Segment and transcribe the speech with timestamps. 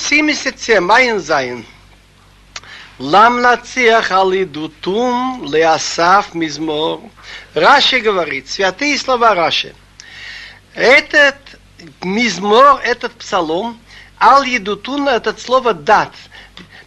[0.00, 1.66] 77, Айн Зайн.
[2.98, 7.00] Лам нациах алидутум леасаф мизмор.
[7.54, 9.74] Раши говорит, святые слова Раши.
[10.74, 11.36] Этот
[12.02, 13.78] мизмор, этот псалом,
[14.18, 16.12] ал едутун, это слово дат,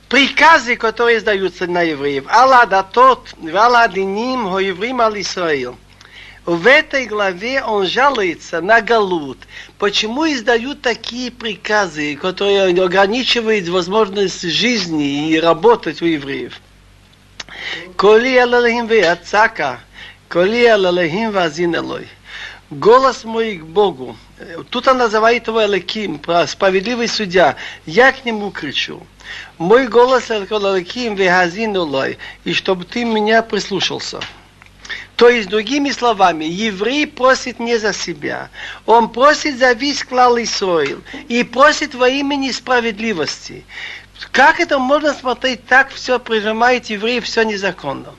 [0.10, 2.26] приказы, которые издаются на евреев.
[2.28, 5.78] Алла датот, вала диним, хо еврим ал Исраил.
[6.46, 9.38] В этой главе он жалуется на Галут.
[9.78, 16.60] Почему издают такие приказы, которые ограничивают возможность жизни и работать у евреев?
[17.96, 19.80] Коли алалахим веяцака,
[20.28, 21.78] коли алалахим вазин.
[22.70, 24.18] Голос мой к Богу.
[24.70, 27.56] Тут он называет его Элаким, справедливый судья.
[27.86, 29.06] Я к нему кричу.
[29.58, 34.20] Мой голос Элаким вехазин элой, и чтобы ты меня прислушался.
[35.24, 38.50] То есть, другими словами, еврей просит не за себя.
[38.86, 41.02] Он просит за весь клал Исраил.
[41.30, 43.64] И просит во имени справедливости.
[44.34, 48.16] Как это можно смотреть так, все прижимает еврей, все незаконно.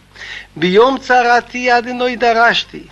[0.54, 2.88] Бьем царати адиной дарашти.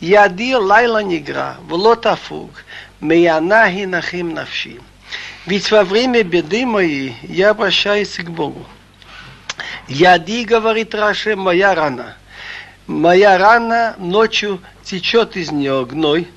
[0.00, 2.50] Яди лайла нигра, влот афуг,
[3.00, 4.80] меянахи нахим навши.
[5.46, 8.66] Ведь во время беды моей я обращаюсь к Богу.
[9.86, 12.16] Яди, говорит Раши, моя рана–
[12.86, 16.28] моя рана ночью течет из нее гной.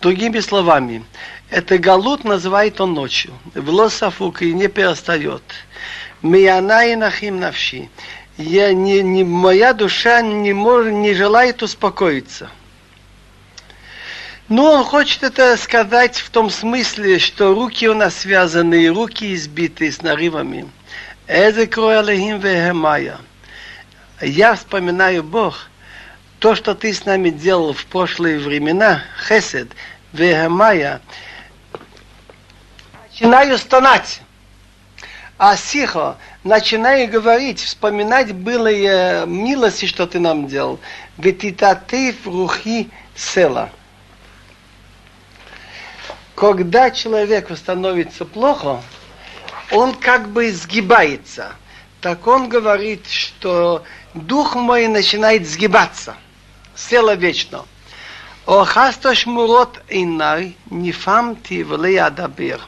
[0.00, 1.04] Другими словами,
[1.50, 3.32] это галут называет он ночью.
[3.54, 5.42] В лосафук и не перестает.
[6.22, 7.88] Мияна и нахим навши.
[8.38, 12.48] Я не, не, моя душа не, может, не желает успокоиться.
[14.48, 19.90] Ну, он хочет это сказать в том смысле, что руки у нас связаны, руки избиты
[19.90, 20.68] с нарывами.
[24.20, 25.68] Я вспоминаю Бог–
[26.42, 29.68] то, что ты с нами делал в прошлые времена, Хесед,
[30.12, 31.00] Вехамая,
[33.08, 34.22] начинаю стонать.
[35.38, 40.80] А Сихо, начинаю говорить, вспоминать былые милости, что ты нам делал.
[41.16, 43.70] Ведь и ты в рухи села.
[46.34, 48.82] Когда человеку становится плохо,
[49.70, 51.52] он как бы сгибается.
[52.00, 56.16] Так он говорит, что дух мой начинает сгибаться–
[56.76, 57.64] села вечно.
[58.46, 62.60] Охасто шмурот инай, нифамти влея дабир.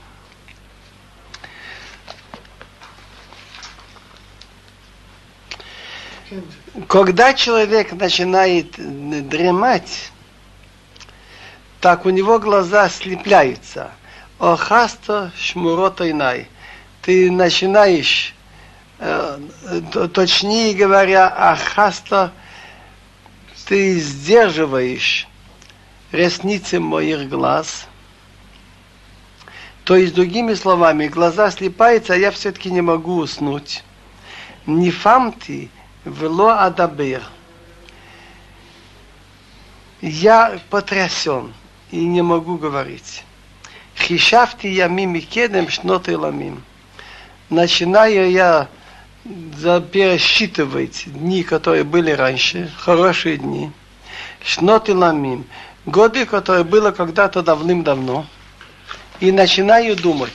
[6.89, 8.73] Когда человек начинает
[9.29, 10.11] дремать,
[11.81, 13.91] так у него глаза слепляются.
[14.39, 16.49] Охасто шмурот инай.
[17.03, 18.35] Ты начинаешь,
[18.99, 19.39] э,
[20.13, 22.33] точнее говоря, ахасто
[23.67, 25.27] ты сдерживаешь
[26.13, 27.87] ресницы моих глаз.
[29.85, 33.83] То есть, другими словами, глаза слепаются, а я все-таки не могу уснуть.
[34.67, 35.71] Не фамти
[36.05, 37.23] вело адабер.
[40.01, 41.53] Я потрясен
[41.91, 43.25] и не могу говорить.
[43.97, 46.63] Хишафти я мими кедем шноты ламим.
[47.51, 48.69] Начинаю я
[49.25, 53.71] пересчитывать дни, которые были раньше, хорошие дни,
[54.45, 55.47] шнот и ламим,
[55.87, 58.27] годы, которые было когда-то давным-давно,
[59.21, 60.33] и начинаю думать,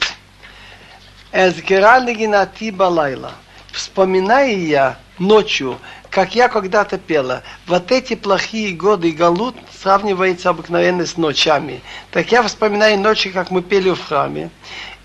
[1.31, 3.33] Эзгералигинати балайла,
[3.71, 5.77] вспоминая я ночью,
[6.09, 11.81] как я когда-то пела, вот эти плохие годы Галут сравнивается обыкновенно с ночами.
[12.09, 14.49] Так я вспоминаю ночи, как мы пели в храме.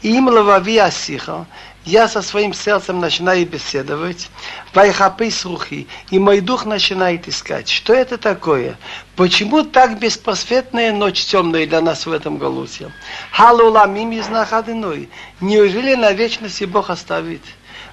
[0.01, 1.47] Им лавави асиха,
[1.84, 4.31] я со своим сердцем начинаю беседовать,
[4.72, 8.78] вайхапы срухи, и мой дух начинает искать, что это такое,
[9.17, 12.91] почему так беспросветная ночь темная для нас в этом галуте.
[13.33, 17.43] Халуламим из нахадиной, неужели на вечности Бог оставит?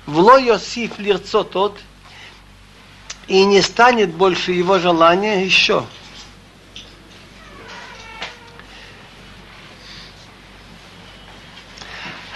[0.06, 1.78] Вло Йосиф лирцо тот,
[3.28, 5.86] и не станет больше его желания еще.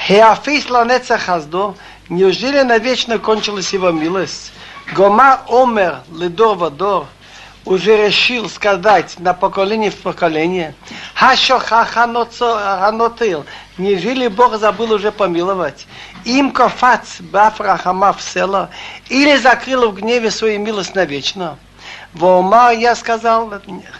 [0.07, 1.75] Хеафис ланеца хаздо,
[2.10, 4.54] неужели навечно кончилась его милость?
[4.94, 7.07] Гома омер ледор вадор,
[7.66, 10.75] уже решил сказать на поколение в поколение.
[11.16, 13.48] Хашоха ханотил,
[13.80, 15.88] неужели Бог забыл уже помиловать?
[16.24, 18.69] Им кофац бафрахама в село,
[19.10, 21.58] или закрыл в гневе свою милость навечно?
[22.13, 23.51] Вома я сказал,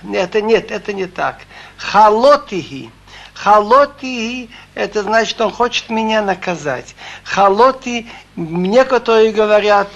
[0.04, 1.38] нет, нет, это не так.
[1.78, 2.92] Халотихи,
[3.36, 6.96] Халоти это значит, он хочет меня наказать.
[7.26, 9.90] Халоти, некоторые говорят,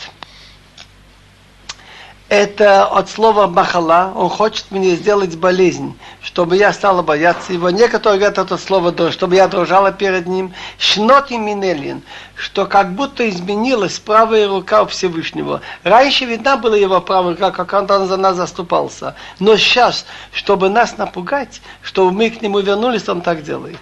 [2.30, 7.72] это от слова махала, он хочет мне сделать болезнь, чтобы я стала бояться его.
[7.72, 10.54] Некоторые говорят это слово, чтобы я дрожала перед ним.
[10.78, 12.04] Шнот и минелин,
[12.36, 15.62] что как будто изменилась правая рука у Всевышнего.
[15.84, 19.16] Раньше видна была его правая рука, как он за нас заступался.
[19.40, 23.80] Но сейчас, чтобы нас напугать, чтобы мы к нему вернулись, он так делает.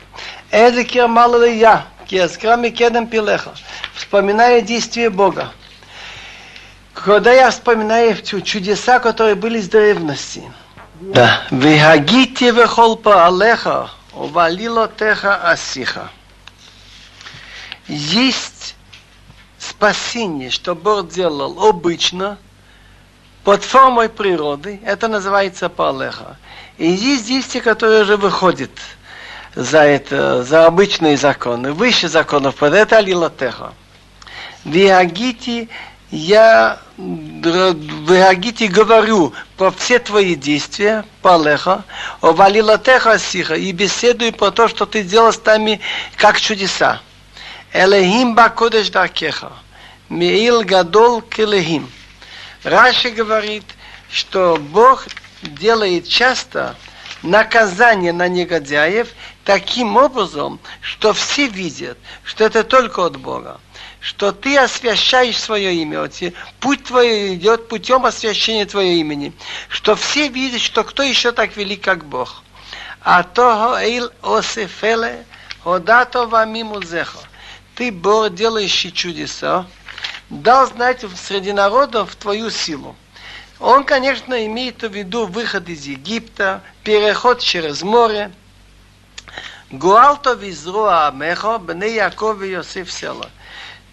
[0.52, 3.52] Это кермал я, кескрами кедем пилеха,
[3.94, 5.52] вспоминая действие Бога.
[7.04, 10.44] Когда я вспоминаю чудеса, которые были с древности.
[11.00, 11.44] Да.
[11.52, 16.10] Вегагите вехолпа алеха, увалило теха асиха.
[17.88, 18.76] Есть
[19.60, 22.38] спасение, что Бог делал обычно,
[23.44, 26.38] под формой природы, это называется палеха.
[26.78, 28.72] И есть действия, которые уже выходят
[29.56, 33.74] за это, за обычные законы, выше законов, под это алилотеха.
[34.66, 35.70] Виагити
[36.12, 41.84] я Вагите говорю про все твои действия, Палеха,
[42.22, 45.80] о Валилатеха Сиха, и беседую про то, что ты делал с нами,
[46.16, 47.02] как чудеса.
[47.74, 49.52] Элехим Бакодеш Даркеха,
[50.10, 51.92] Меил Гадол Келехим.
[52.64, 53.66] Раши говорит,
[54.10, 55.06] что Бог
[55.44, 56.76] делает часто
[57.22, 59.10] наказание на негодяев
[59.44, 63.60] таким образом, что все видят, что это только от Бога
[64.00, 66.10] что ты освящаешь свое имя.
[66.60, 69.34] Путь твой идет путем освящения твоего имени.
[69.70, 72.44] Что все видят, что кто еще так велик, как Бог.
[73.02, 75.26] А то эйл осефеле
[75.64, 77.20] одато вамиму зехо.
[77.76, 79.66] Ты, Бог, делающий чудеса,
[80.30, 82.96] дал знать среди народов твою силу.
[83.60, 88.32] Он, конечно, имеет в виду выход из Египта, переход через море.
[89.72, 93.30] Гуалто визруа амехо, бне Яков и Йосиф села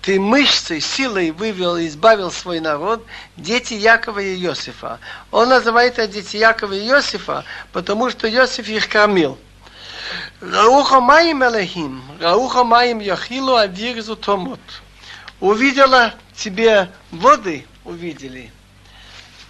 [0.04, 3.06] ты мышцей, силой вывел избавил свой народ,
[3.38, 4.98] дети Якова и Иосифа.
[5.30, 7.42] Он называет это дети Якова и Иосифа,
[7.72, 9.38] потому что Иосиф их кормил.
[10.42, 14.60] Рауха маим элехим, рауха маим яхилу адирзу томот.
[15.40, 18.52] Увидела тебе воды, увидели,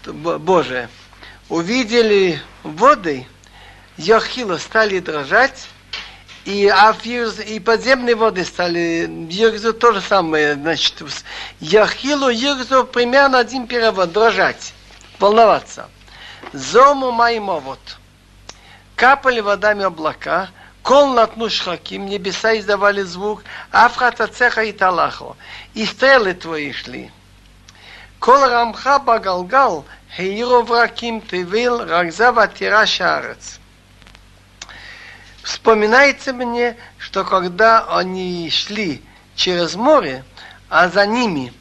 [0.06, 0.88] Боже,
[1.48, 3.26] увидели воды,
[3.96, 5.66] яхилу стали дрожать,
[6.44, 6.94] и, а
[7.46, 11.02] и подземные воды стали, Йогзу то же самое, значит,
[11.60, 14.74] Яхилу, Йогзу примерно один перевод, дрожать,
[15.18, 15.88] волноваться.
[16.52, 17.80] Зому Маймовод.
[18.94, 20.50] Капали водами облака,
[20.82, 25.36] кол натну шхаким, небеса издавали звук, афхата цеха и талахо,
[25.72, 27.10] и стрелы твои шли.
[28.20, 33.58] Кол рамха багалгал, хейро враким тывил, рагзава тира шарец.
[35.44, 39.04] Вспоминается мне, что когда они шли
[39.36, 40.24] через море,
[40.70, 41.52] а за ними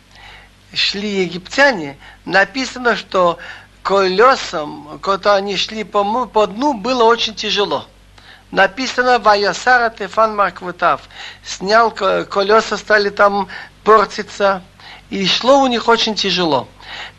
[0.73, 3.39] шли египтяне, написано, что
[3.83, 7.85] колесам, когда они шли по, по дну, было очень тяжело.
[8.51, 11.01] Написано Ваясара Тефан Марквутав.
[11.43, 13.49] Снял колеса, стали там
[13.83, 14.63] портиться.
[15.09, 16.69] И шло у них очень тяжело.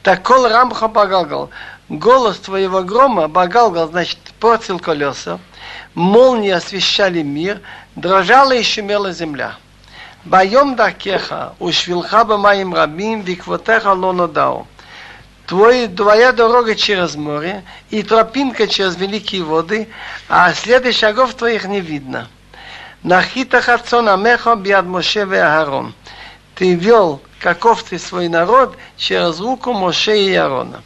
[0.02, 1.50] Так кол Рамха Багалгал.
[1.90, 5.38] Голос твоего грома, Багалгал, значит, портил колеса
[5.94, 7.60] молнии освещали мир,
[7.96, 9.56] дрожала и шумела земля.
[10.24, 14.66] Боем дакеха, ушвилха моим рабим, виквотеха лонодау.
[15.46, 19.88] Твой, твоя дорога через море и тропинка через великие воды,
[20.28, 22.28] а следы шагов твоих не видно.
[23.02, 25.94] Нахита хацон амеха биад Моше Аарон.
[26.54, 30.82] Ты вел, каков ты свой народ, через руку Моше и Аарона.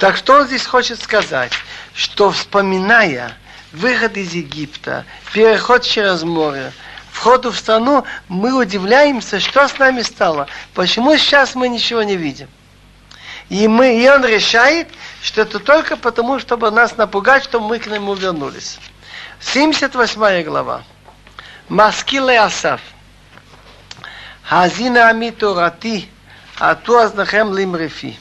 [0.00, 1.52] Так что он здесь хочет сказать?
[1.98, 3.36] Что вспоминая
[3.72, 6.72] выход из Египта, переход через море,
[7.10, 10.46] вход в страну, мы удивляемся, что с нами стало.
[10.74, 12.46] Почему сейчас мы ничего не видим?
[13.48, 14.86] И, мы, и он решает,
[15.22, 18.78] что это только потому, чтобы нас напугать, чтобы мы к нему вернулись.
[19.40, 20.84] 78 глава.
[21.68, 22.80] Маскиле Асав.
[24.44, 26.08] Хазина амиту рати,
[26.60, 28.16] а ту азнахем лимрефи.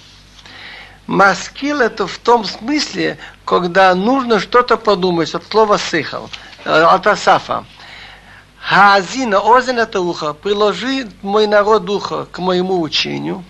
[1.05, 6.29] Маскил это в том смысле, когда нужно что-то подумать, от слова сыхал,
[6.65, 7.63] э, от Асафа.
[8.59, 13.45] Хаазина, озен это ухо, приложи мой народ ухо к моему учению.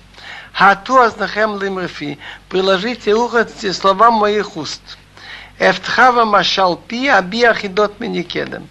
[0.54, 4.82] Хату азнахем лимрфи, приложите ухо к словам моих уст.
[5.58, 8.70] Эфтхава машал пи, аби ахидот миникедем.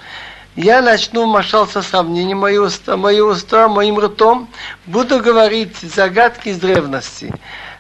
[0.54, 4.49] Я начну машал со сравнением мои уста, мои уста моим ртом,
[4.87, 7.35] буду говорить загадки из древности.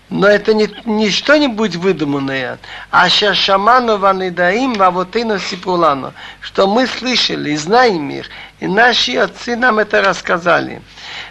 [0.09, 2.59] Но это не, не что-нибудь выдуманное,
[2.89, 8.25] а шашаману ванидаим вавотыну сипулану, что мы слышали и знаем их,
[8.59, 10.81] и наши отцы нам это рассказали.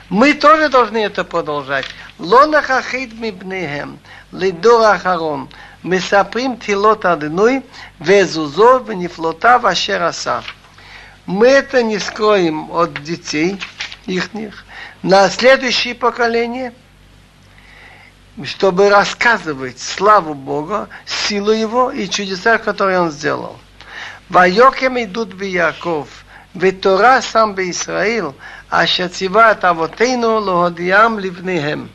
[0.09, 1.85] Мы тоже должны это продолжать.
[2.19, 3.99] Лона хахид мибнехем,
[4.33, 5.49] лидор ахарон,
[5.85, 7.61] מספרים תהילות אדינוי
[8.01, 10.41] וזוזו ונפלותיו אשר עשה.
[11.27, 13.61] Мы это не скроем от детей
[14.07, 14.31] их,
[15.03, 16.73] на следующее поколение,
[18.45, 23.59] чтобы рассказывать славу Бога, силу Его и чудеса, которые Он сделал.
[24.31, 26.07] ויוקם עדות ביעקב,
[26.57, 28.27] ותורה שם בישראל,
[28.71, 31.87] אשר ציווה את אבותינו להודיעם לבניהם.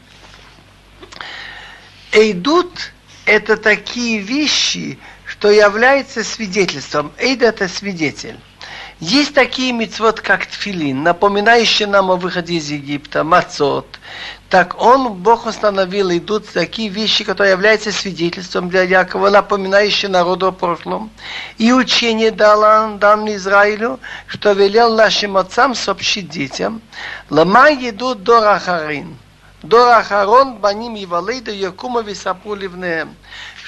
[2.14, 7.12] עדות – это такие вещи, что являются свидетельством.
[7.18, 8.40] Эйд – это свидетель.
[9.01, 13.99] Есть такие мецвод, как тфилин, напоминающие нам о выходе из Египта, мацот.
[14.51, 20.53] Так он, Бог установил, идут такие вещи, которые являются свидетельством для Якова, напоминающие народу о
[20.53, 21.11] прошлом.
[21.57, 26.83] И учение дал дан Израилю, что велел нашим отцам сообщить детям.
[27.31, 29.17] Лама идут до Рахарин.
[29.63, 33.15] До Рахарон баним и валейда Якума висапу ливнеем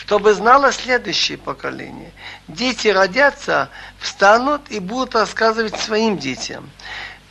[0.05, 2.11] чтобы знало следующее поколение.
[2.49, 3.69] Дети родятся,
[3.99, 6.69] встанут и будут рассказывать своим детям.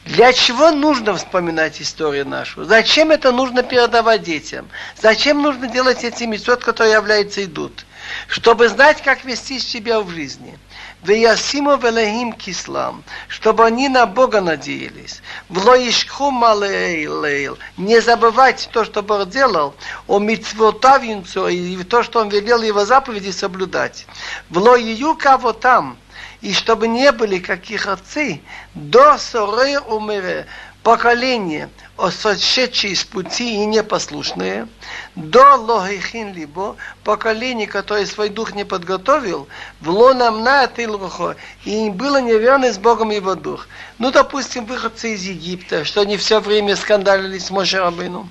[0.05, 2.63] Для чего нужно вспоминать историю нашу?
[2.63, 4.69] Зачем это нужно передавать детям?
[4.99, 7.85] Зачем нужно делать эти мецвод, которые являются идут?
[8.27, 10.57] Чтобы знать, как вести себя в жизни.
[11.03, 15.22] Веясиму велехим кислам, чтобы они на Бога надеялись.
[15.50, 19.74] В лоишху малейлейл, не забывать то, что Бог делал,
[20.08, 24.05] о митцвотавинцу и то, что Он велел его заповеди соблюдать.
[24.51, 25.98] В лоию кого там,
[26.41, 28.41] и чтобы не были каких отцы,
[28.75, 30.46] до соры умере,
[30.83, 31.69] поколение,
[32.09, 34.67] сошедшее с пути и непослушное,
[35.15, 39.47] до логихин либо, поколение, которое свой дух не подготовил,
[39.79, 43.67] в лонам на тилвухо, и было неверно с Богом его дух.
[44.00, 48.29] Ну, допустим, выходцы из Египта, что они все время скандалили с Моше Рабину.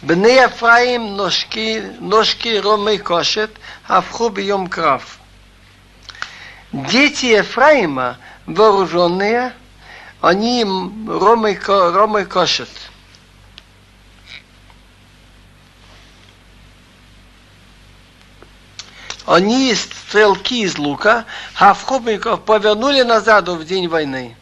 [0.00, 3.50] Бне Ефраим ножки, ножки ромы кошет,
[3.86, 5.18] авху бьем крав.
[6.70, 8.16] Дети Ефраима,
[8.46, 9.52] вооруженные,
[10.20, 12.68] они ромой, ромой кошат.
[19.26, 24.34] Они стрелки из лука, Хавхубников повернули назад в день войны.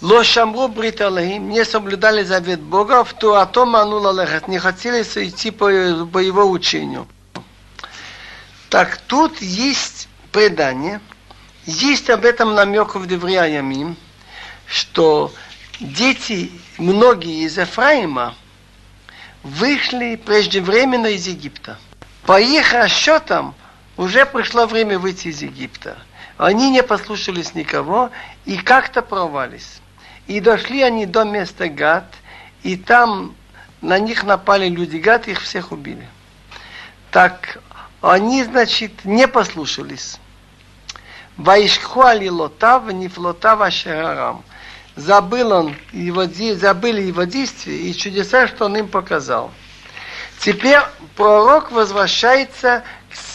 [0.00, 5.66] Лошамру бриталахим не соблюдали завет Бога, в ту атом манула лехат, не хотели идти по,
[6.06, 7.06] по его учению.
[8.70, 11.02] Так тут есть предание,
[11.66, 13.98] есть об этом намек в Девриаямим,
[14.70, 15.32] что
[15.80, 18.36] дети, многие из Ефраима,
[19.42, 21.76] вышли преждевременно из Египта.
[22.22, 23.56] По их расчетам
[23.96, 25.98] уже пришло время выйти из Египта.
[26.38, 28.10] Они не послушались никого
[28.44, 29.80] и как-то провались.
[30.28, 32.04] И дошли они до места Гад,
[32.62, 33.34] и там
[33.80, 36.06] на них напали люди Гад, их всех убили.
[37.10, 37.60] Так
[38.02, 40.20] они, значит, не послушались.
[41.36, 44.44] Ваишху алилотав, нефлотав ашерарам
[44.96, 49.50] забыл он его, забыли его действия и чудеса, что он им показал.
[50.38, 50.78] Теперь
[51.16, 52.82] пророк возвращается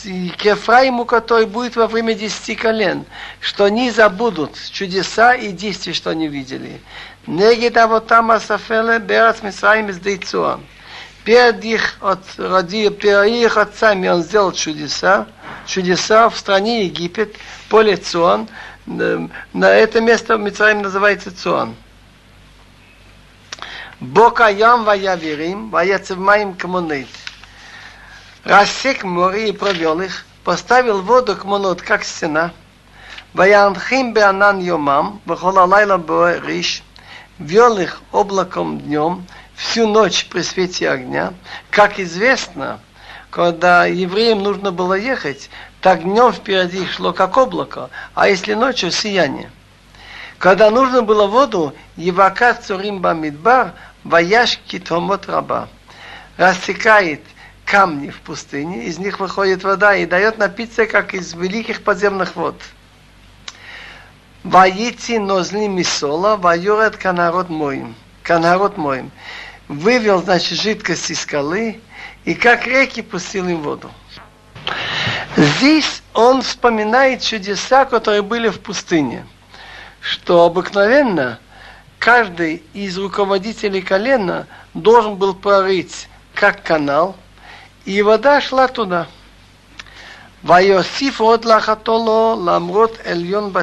[0.03, 3.05] к Ефраиму, который будет во время десяти колен,
[3.39, 6.81] что они забудут чудеса и действия, что они видели.
[7.27, 10.59] Негид авотам асафеле берас мисраим из Дейцуа.
[11.23, 15.27] Перед их, от, ради, перед их отцами он сделал чудеса,
[15.65, 17.35] чудеса в стране Египет,
[17.67, 18.47] поле Цуан,
[18.85, 21.75] на это место Мицраим называется Цуан.
[23.99, 27.07] Бокаям ваявирим, ваяцевмаим камонит.
[28.43, 32.51] Рассек море и провел их, поставил воду к монот, как стена.
[33.33, 36.83] Ваянхим беанан йомам, вахолалайла риш,
[37.39, 39.25] вел их облаком днем,
[39.55, 41.33] всю ночь при свете огня.
[41.69, 42.79] Как известно,
[43.29, 45.49] когда евреям нужно было ехать,
[45.85, 49.51] так днем впереди шло как облако, а если ночью сияние.
[50.39, 53.73] Когда нужно было воду, Евака Цурим Бамидбар,
[54.03, 55.69] Ваяш Китомот Раба.
[56.37, 57.21] Рассекает
[57.65, 62.59] камни в пустыне, из них выходит вода и дает напиться, как из великих подземных вод.
[64.43, 67.93] Ваити нозли мисола, ваюрет канарод моим.
[68.23, 69.11] Канарод моим.
[69.67, 71.79] Вывел, значит, жидкость из скалы,
[72.23, 73.91] и как реки пустил им воду.
[75.35, 79.25] Здесь он вспоминает чудеса, которые были в пустыне.
[79.99, 81.39] Что обыкновенно
[81.99, 87.17] каждый из руководителей колена должен был прорыть как канал,
[87.83, 89.07] и вода шла туда.
[90.41, 93.53] Вайосиф от лахатоло ламрот эльон.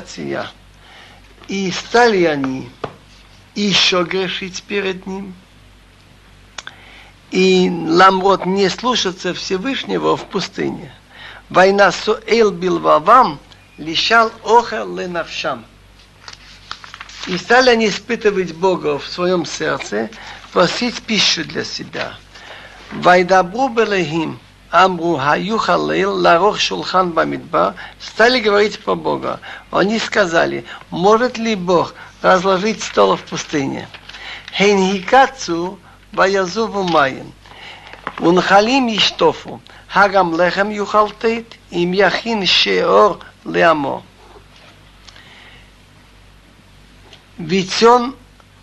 [1.49, 2.69] И стали они
[3.55, 5.35] еще грешить перед ним.
[7.31, 10.93] И ламрот не слушаться Всевышнего в пустыне.
[11.53, 13.39] Война суэл бил вавам,
[13.77, 15.67] лишал охер ленавшам.
[17.27, 20.09] И стали они испытывать Бога в своем сердце,
[20.55, 22.15] просить пищу для себя.
[22.93, 24.41] Вайдабру белехим,
[24.71, 29.39] Амру Хаю Халил Ларох Шулхан Бамидба стали говорить про Бога.
[29.71, 33.91] Они сказали, может ли Бог разложить стол в пустыне?
[34.57, 35.79] Хейнхикацу
[36.13, 37.31] Ваязуву Майин.
[38.19, 39.61] Унхалим Иштофу.
[39.89, 41.59] Хагам Лехем Юхалтейт.
[41.71, 44.03] Им Яхин Шеор Леамо.
[47.39, 48.15] Ведь он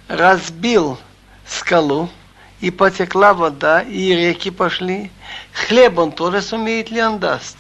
[0.08, 0.98] разбил
[1.46, 2.10] скалу,
[2.62, 5.12] и потекла вода, и реки пошли.
[5.54, 7.58] Хлеб он тоже сумеет ли он даст?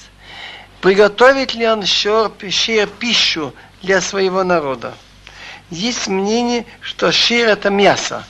[0.82, 4.94] Приготовит ли он шер, шир пищу для своего народа?
[5.70, 8.26] Есть мнение, что шир это мясо.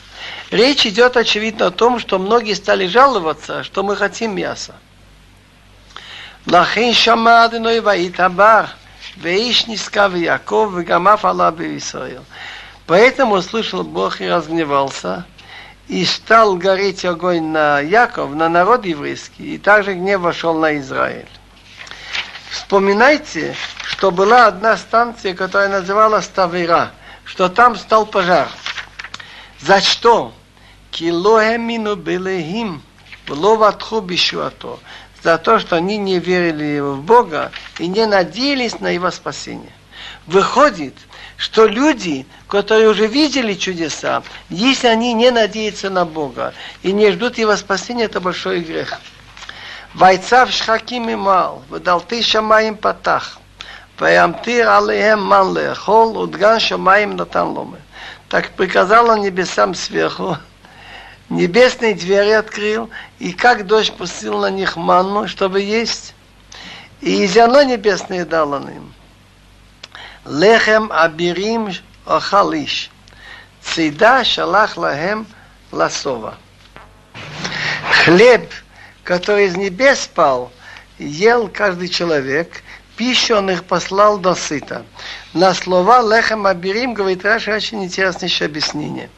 [0.51, 4.75] Речь идет, очевидно, о том, что многие стали жаловаться, что мы хотим мяса.
[6.47, 8.65] לכן שמע אדוני ויתבר,
[9.21, 12.23] ואיש נזכר ויעקב וגם אף עלה בישראל.
[12.87, 15.25] Поэтому услышал Бог и разгневался,
[15.89, 21.29] и стал гореть огонь на Яков, на народ еврейский, и также гнев вошел на Израиль.
[22.51, 26.91] Вспоминайте, что была одна станция, которая называлась Тавира,
[27.25, 28.49] что там стал пожар.
[29.62, 30.34] За что?
[30.92, 32.82] Килоэмину белехим,
[33.28, 34.80] ловатху бишуато.
[35.22, 39.72] За то, что они не верили в Бога и не надеялись на Его спасение.
[40.28, 40.96] Выходит,
[41.36, 47.38] что люди, которые уже видели чудеса, если они не надеются на Бога и не ждут
[47.38, 49.00] Его спасения, это большой грех.
[49.94, 53.40] Вайцав шхаким и мал, выдал ты шамаем патах,
[53.98, 57.80] ваямтир алеем ман лехол, удган шамаем натан ломе
[58.30, 60.38] так приказал он небесам сверху,
[61.30, 66.14] небесные двери открыл, и как дождь пустил на них манну, чтобы есть,
[67.02, 68.94] и зерно небесное дал он им.
[70.26, 71.72] Лехем абирим
[72.06, 72.92] охалиш,
[73.64, 75.26] цида шалах лахем
[75.72, 76.38] ласова.
[78.04, 78.52] Хлеб,
[79.04, 80.52] который из небес спал,
[81.00, 82.62] ел каждый человек,
[83.00, 84.84] пищу он их послал до сыта.
[85.34, 89.10] На слова Лехем Абирим говорит Раши очень интересное еще объяснение,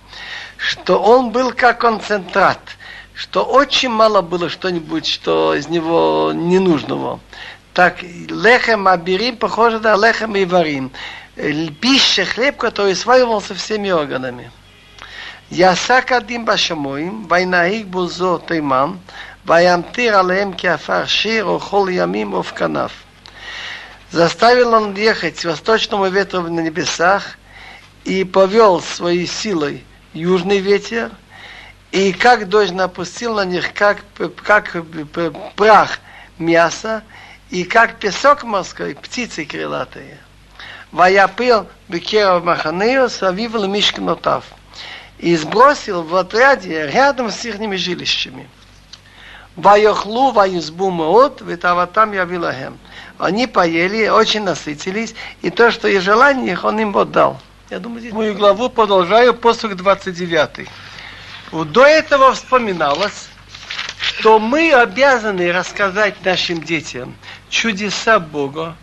[0.56, 2.60] что он был как концентрат,
[3.16, 7.20] что очень мало было что-нибудь, что из него ненужного.
[7.74, 10.92] Так Лехем Абирим похоже на Лехем Иварим.
[11.80, 14.52] Пища, хлеб, который сваивался всеми органами.
[15.50, 19.00] Ясак Адим Башамоим, Вайнаик Бузо Таймам,
[19.44, 22.92] Ваямтир Алеем Киафар Шир, Охол Ямим, Овканаф.
[24.12, 27.38] Заставил он ехать с восточному ветру на небесах
[28.04, 31.12] и повел своей силой южный ветер,
[31.92, 34.04] и как дождь напустил на них, как,
[34.44, 34.76] как
[35.56, 36.00] прах
[36.38, 37.04] мяса,
[37.50, 40.18] и как песок морской, птицы крылатые.
[40.92, 44.44] Ваяпил бекеров маханею савив мишкнотав.
[45.20, 48.50] И сбросил в отряде рядом с их жилищами.
[49.56, 52.80] Вайохлу ваюзбу меот, витаватам явилахем.
[53.22, 57.40] Они поели, очень насытились, и то, что и желание их, он им отдал.
[57.70, 60.68] Я думаю, здесь мою главу продолжаю, посук 29.
[61.52, 63.30] До этого вспоминалось,
[64.00, 67.14] что мы обязаны рассказать нашим детям
[67.52, 68.76] чудеса Бога,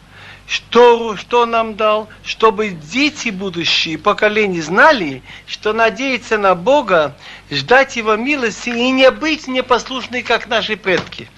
[0.46, 7.16] что, что нам дал, чтобы дети будущие, поколения знали, что надеяться на Бога,
[7.50, 11.28] ждать Его милости и не быть непослушными, как наши предки.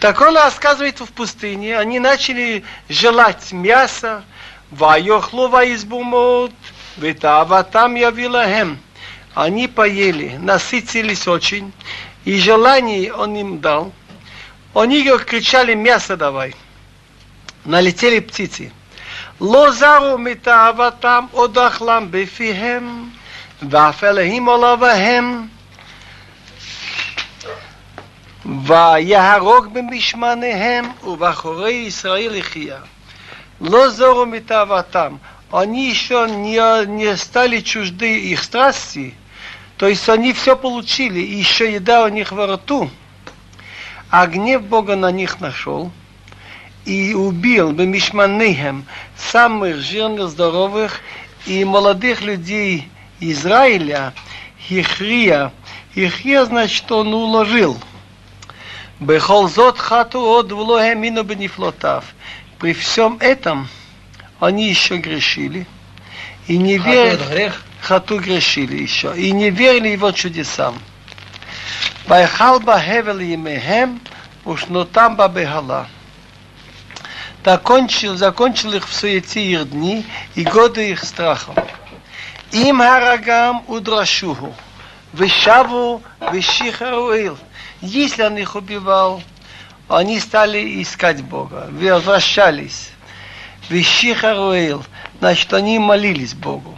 [0.00, 4.24] Так он рассказывает в пустыне, они начали желать мяса,
[4.70, 6.52] вайохлу ваизбумот,
[7.72, 8.78] там явилахем.
[9.34, 11.72] Они поели, насытились очень,
[12.24, 14.02] и желание он им дал –
[14.74, 16.54] они кричали, мясо давай.
[17.64, 18.72] налетели птицы.
[19.40, 23.10] לוזרו מתאוותם עוד אכלם בפיהם,
[23.70, 25.48] ואף אלוהים עולביהם.
[28.66, 32.78] ויהרוג במשמניהם, ובחורי ישראל יחיה.
[33.60, 35.16] לא זורו מתאוותם.
[35.52, 39.14] Они еще не, не стали чужды их страсти,
[39.76, 42.90] то есть они все получили, и еще еда у них во рту
[44.12, 45.90] а гнев Бога на них нашел
[46.84, 48.84] и убил Бемишманейхем
[49.16, 51.00] самых жирных, здоровых
[51.46, 54.12] и молодых людей Израиля,
[54.60, 55.50] Хихрия.
[55.94, 57.78] Хихрия, значит, он уложил.
[58.99, 62.05] Бехолзот хату от влохемину бенифлотав.
[62.57, 63.67] При всем этом
[64.39, 65.67] они еще грешили
[66.47, 67.53] и не верят.
[67.81, 70.79] хату грешили еще и не верили его чудесам.
[72.07, 74.01] Байхал бахевел имехем,
[74.45, 75.87] уж но там бабегала.
[77.45, 80.05] Закончил, закончил их в суете их дни
[80.35, 81.55] и годы их страхом.
[82.51, 84.53] Им харагам удрашуху,
[85.13, 87.37] вышаву вышихаруил.
[87.81, 89.21] Если он их убивал,
[89.87, 92.91] они стали искать Бога, возвращались.
[93.69, 94.83] Вишихаруил,
[95.19, 96.77] значит, они молились Богу.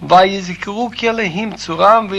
[0.00, 2.10] Ваизикру келехим цурам.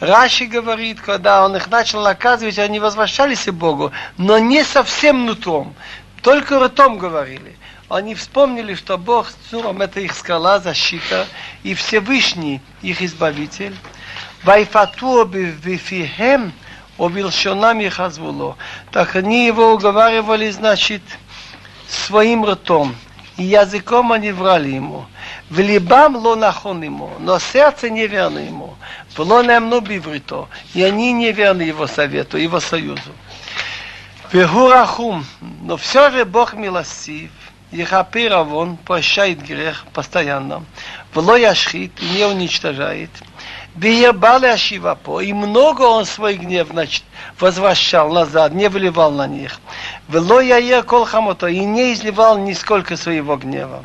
[0.00, 5.74] Раши говорит, когда он их начал наказывать, они возвращались к Богу, но не совсем нутром,
[6.22, 7.56] только ртом говорили.
[7.90, 11.26] Они вспомнили, что Бог с Цуром это их скала, защита,
[11.64, 13.76] и Всевышний их избавитель.
[14.42, 16.52] Вайфату бифихем
[16.98, 18.56] обилшонам их озвуло.
[18.90, 21.02] Так они его уговаривали, значит,
[21.88, 22.94] своим ртом,
[23.36, 25.06] и языком они врали ему.
[25.50, 28.74] В либам ло нахон ему, но сердце неверно ему.
[29.16, 33.12] Вло немно биврито, и они неверны его совету, его союзу.
[34.32, 35.26] Вегурахум,
[35.62, 37.30] но все же Бог милостив,
[37.72, 40.64] Ехапир Авон прощает грех постоянно,
[41.14, 43.10] вло яшхит не уничтожает.
[43.80, 47.02] Биебали Ашивапо, и много он свой гнев значит,
[47.38, 49.58] возвращал назад, не выливал на них.
[50.06, 51.08] Вело я кол
[51.48, 53.82] и не изливал нисколько своего гнева.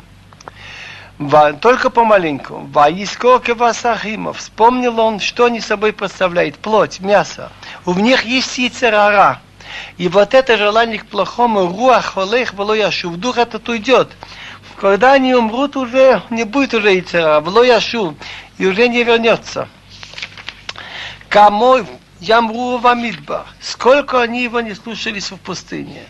[1.62, 2.68] Только помаленьку.
[2.74, 4.34] Ваискоке васахима.
[4.34, 6.56] Вспомнил он, что они собой представляют.
[6.56, 7.50] Плоть, мясо.
[7.86, 9.40] У них есть яйцерара.
[9.96, 14.10] И вот это желание к плохому, руах, холех, яшу, в дух этот уйдет.
[14.76, 18.14] Когда они умрут, уже не будет уже яйцера, яшу,
[18.58, 19.70] и уже не вернется.
[21.28, 21.84] Кому
[22.20, 23.46] ямру вамидбар.
[23.60, 26.02] Сколько они его не слушались в пустыне.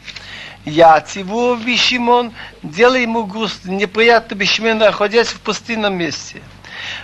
[0.65, 6.43] Я циву Бишимон, делай ему грустно, неприятно Бишимон, находясь в пустынном месте.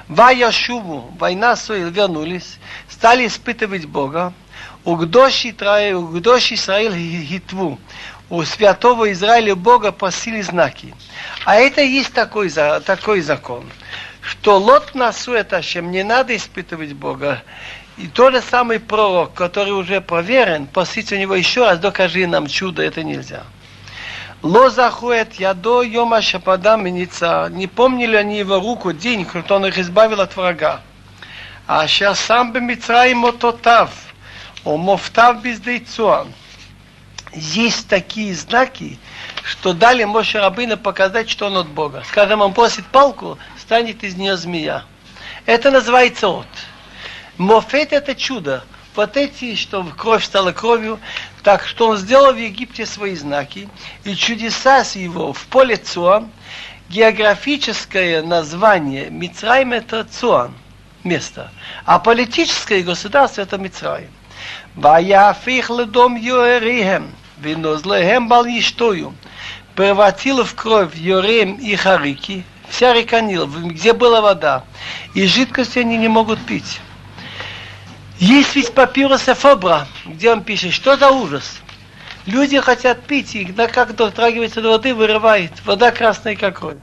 [0.09, 4.33] Ваяшуву, война Суэль вернулись, стали испытывать Бога.
[4.85, 7.79] У Гдоши Исраил хитву,
[8.31, 10.95] у святого Израиля Бога просили знаки.
[11.45, 13.65] А это есть такой, такой закон,
[14.23, 17.43] что лот насу это чем не надо испытывать Бога.
[17.99, 22.47] И тот же самый пророк, который уже проверен, просить у него еще раз, докажи нам
[22.47, 23.45] чудо, это нельзя.
[24.43, 27.49] Ло захует ядо йома шападам миница.
[27.51, 30.81] Не помнили они его руку, день, когда он их избавил от врага.
[31.69, 33.91] А сейчас сам бы Мицраим мототав,
[34.65, 36.33] о мофтав бездейцуан.
[37.35, 38.99] Есть такие знаки,
[39.45, 42.03] что дали Моше Рабына показать, что он от Бога.
[42.09, 44.83] Скажем, он просит палку, станет из нее змея.
[45.47, 46.47] Это называется от.
[47.39, 48.63] Мофет это чудо.
[48.95, 51.01] Вот эти, что кровь стала кровью,
[51.43, 53.69] так что он сделал в Египте свои знаки,
[54.05, 56.31] и чудеса с его в поле Цуан,
[56.91, 60.55] географическое название Мицраим это Цуан,
[61.05, 61.51] место,
[61.87, 64.11] а политическое государство это Мицраим.
[64.75, 68.45] Ваяфих ледом Йоэрихем, винозлехем бал
[69.75, 74.65] превратил в кровь Йорем и Харики, вся река Нил, где была вода,
[75.15, 76.81] и жидкости они не могут пить.
[78.23, 81.59] Есть ведь папирусы Фобра, где он пишет, что за ужас.
[82.25, 85.51] Люди хотят пить, и как дотрагивается до воды, вырывает.
[85.65, 86.77] Вода красная, как кровь.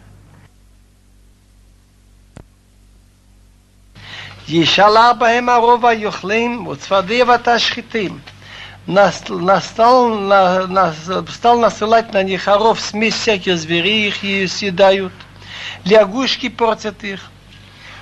[4.48, 8.22] Ешала баем арова юхлим, уцвады ваташхитим.
[8.86, 10.94] Настал, на, на,
[11.30, 15.14] стал насылать на них оров смесь всяких зверей, их съедают.
[15.86, 17.32] Лягушки портят их.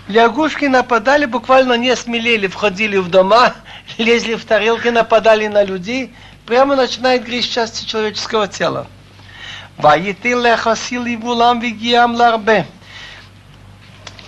[0.08, 3.54] Лягушки нападали, буквально не смелели, входили в дома,
[3.98, 6.14] лезли в тарелки, нападали на людей,
[6.46, 8.88] прямо начинает грызть части человеческого тела.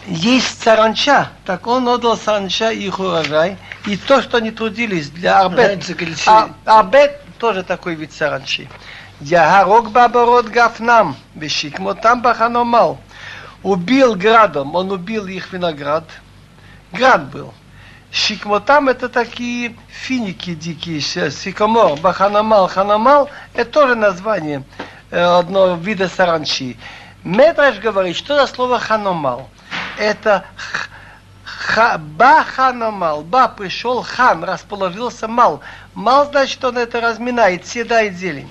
[0.05, 5.83] Есть саранча, так он отдал саранча их урожай, и то, что они трудились для арбет.
[6.25, 8.67] А, арбет тоже такой вид саранчи.
[9.21, 11.15] Ягарок бабород гафнам,
[12.01, 12.99] там баханомал
[13.63, 16.05] убил градом, он убил их виноград.
[16.91, 17.53] Град был.
[18.11, 24.63] Шикмотам это такие финики дикие, сикомор, баханамал, ханамал, это тоже название
[25.11, 26.77] э, одного вида саранчи.
[27.23, 29.47] Медраж говорит, что за слово ханамал?
[29.99, 30.43] Это
[31.43, 35.61] ха, ба ханамал, ба пришел хан, расположился мал.
[35.93, 38.49] Мал значит, он это разминает, съедает зелень.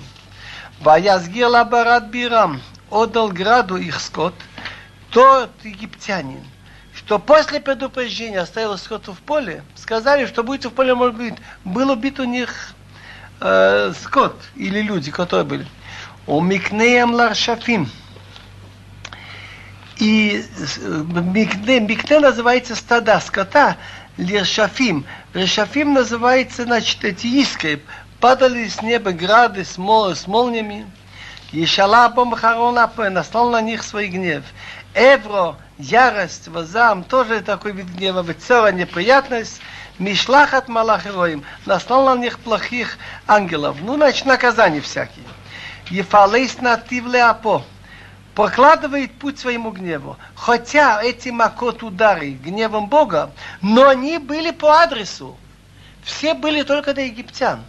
[0.79, 4.33] Ваязгил абарат бирам, отдал граду их скот–
[5.11, 6.43] тот египтянин,
[6.93, 11.91] что после предупреждения оставил скоту в поле, сказали, что будет в поле может быть, был
[11.91, 12.73] убит у них
[13.41, 15.67] э, скот или люди, которые были.
[16.27, 17.89] У Микнеем Ларшафим.
[19.97, 20.45] И
[21.33, 23.75] микне, микне называется стада скота,
[24.15, 25.05] лершафим.
[25.33, 27.81] Решафим называется, значит, эти искры.
[28.21, 30.89] Падали с неба грады с, мол, с молниями.
[31.51, 34.43] Ешала бомбахарона наслал на них свой гнев.
[34.93, 39.61] Эвро, ярость, вазам, тоже такой вид гнева, вецера, неприятность.
[39.99, 42.97] Мишлахат малахероим, наслал на них плохих
[43.27, 43.77] ангелов.
[43.81, 45.25] Ну, значит, наказания всякие.
[45.89, 47.63] Ефалейс натив леапо
[48.33, 50.15] прокладывает путь своему гневу.
[50.35, 55.35] Хотя эти макот удары гневом Бога, но они были по адресу.
[56.03, 57.61] Все были только до египтян.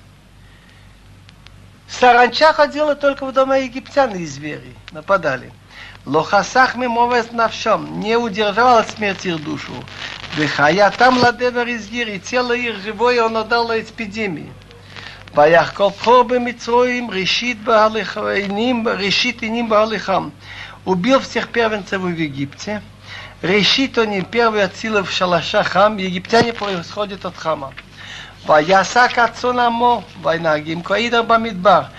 [1.88, 5.52] Саранча ходила только в дома египтян и звери нападали.
[6.05, 9.73] Лохасах мимовес навшом, не удержал от смерти их душу.
[10.37, 14.51] Дыхая там ладевер из и тело их живое он отдал эпидемии.
[15.35, 20.29] ויחקוב חור במצרים ראשית בהליכים, ראשית עינים בהליכם.
[20.85, 22.81] Убил всех первенцев в Египте.
[23.41, 25.97] Решит они первые от силы в шалаша хам.
[25.97, 27.73] Египтяне происходят от хама.
[28.45, 31.89] Ваясак отцонамо, вайнагим, коида бамидбар.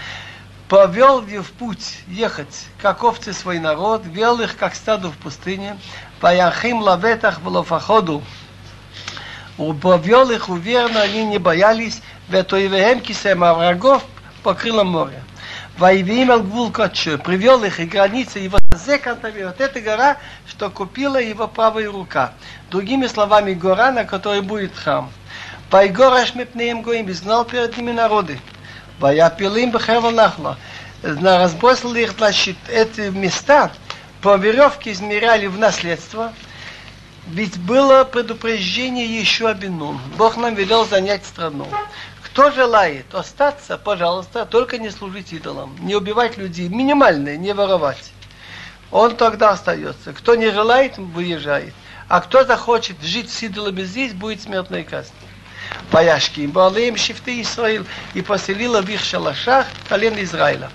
[0.71, 5.77] повел в путь ехать, как овцы свой народ, вел их, как стаду в пустыне,
[6.21, 8.23] по яхим лаветах в лофаходу,
[9.57, 14.05] повел их уверенно, они не боялись, ветоивеем и а врагов
[14.43, 15.21] покрыло море.
[15.77, 20.15] Воевим Алгвул привел их и границы его зекантами, вот эта гора,
[20.47, 22.31] что купила его правая рука.
[22.69, 25.11] Другими словами, гора, на которой будет храм.
[25.69, 28.39] Пайгораш мепнеем гоим, изгнал перед ними народы.
[29.01, 30.57] Ваяпилим бхевал нахла.
[31.01, 33.71] Разбросил их, значит, эти места,
[34.21, 36.31] по веревке измеряли в наследство,
[37.27, 39.99] ведь было предупреждение еще Абинун.
[40.17, 41.67] Бог нам велел занять страну.
[42.21, 48.13] Кто желает остаться, пожалуйста, только не служить идолам, не убивать людей, минимальное, не воровать.
[48.91, 50.13] Он тогда остается.
[50.13, 51.73] Кто не желает, выезжает.
[52.07, 55.11] А кто захочет жить с идолами здесь, будет смертной казнь.
[55.89, 60.69] Паяшки, Балеем Шифты Исраил, и поселила в их шалашах колен Израиля.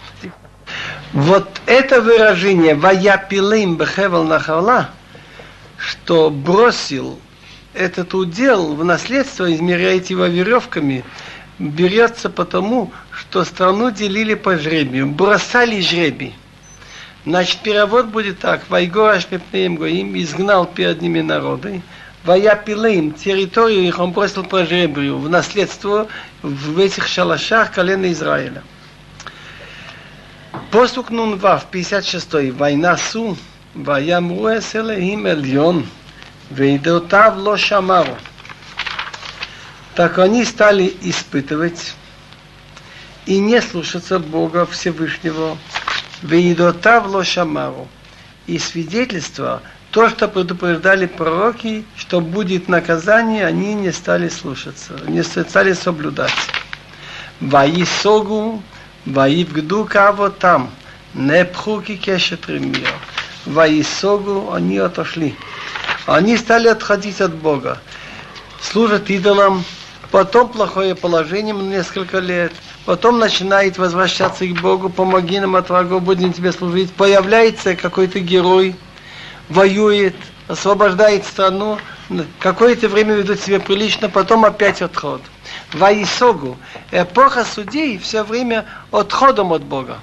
[1.13, 4.91] Вот это выражение «Ваяпилим бехевел нахала»,
[5.79, 7.21] что бросил
[7.73, 11.05] этот удел в наследство, измеряете его веревками–
[11.59, 16.35] берется потому, что страну делили по жребию, бросали жребий.
[17.25, 18.69] Значит, перевод будет так.
[18.69, 21.83] Вайгораш мепнеем гоим, изгнал перед ними народы.
[22.27, 26.09] Ваяпилым, территорию их он бросил по жребию, в наследство
[26.43, 28.63] в этих шалашах колена Израиля.
[30.71, 32.53] Посук Нунвав, 56.
[32.53, 33.39] Война Су,
[33.75, 35.87] Ваямру эселехим эльон,
[36.51, 38.17] вейдеотав ло шамару
[39.97, 41.95] так они стали испытывать
[43.25, 45.57] и не слушаться Бога Всевышнего,
[46.23, 47.89] Веидотав Лошамару.
[48.47, 49.63] И свидетельство,
[49.97, 56.35] то, что предупреждали пророки, что будет наказание, они не стали слушаться, не стали соблюдать.
[57.41, 58.63] Ваисогу,
[59.07, 60.71] ваивгду кого там,
[61.15, 62.91] не пхуки кешетримио.
[63.47, 65.35] Ваисогу, они отошли.
[66.05, 67.79] Они стали отходить от Бога.
[68.61, 69.65] Служат идолам,
[70.11, 72.53] потом плохое положение несколько лет,
[72.85, 76.93] потом начинает возвращаться к Богу, помоги нам от врагов, будем тебе служить.
[76.93, 78.77] Появляется какой-то герой,
[79.49, 80.17] воюет,
[80.49, 81.79] освобождает страну,
[82.39, 85.23] какое-то время ведут себя прилично, потом опять отход.
[85.73, 86.57] Ваисогу,
[86.93, 89.99] эпоха судей все время отходом от Бога.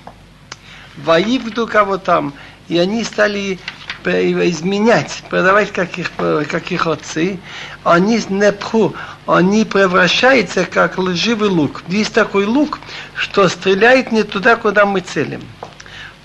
[0.97, 2.33] Воивду кого там,
[2.67, 3.59] и они стали
[4.05, 7.39] изменять, продавать как их, как их отцы,
[7.83, 8.93] они не пху,
[9.25, 11.83] они превращаются как лживый лук.
[11.87, 12.79] Есть такой лук,
[13.15, 15.41] что стреляет не туда, куда мы целим.